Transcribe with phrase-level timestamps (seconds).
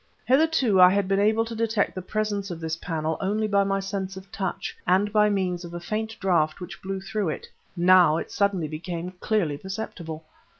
[0.25, 3.79] Hitherto I had been able to detect the presence of this panel only by my
[3.79, 8.17] sense of touch and by means of a faint draught which blew through it; now
[8.17, 10.25] it suddenly became clearly perceptible.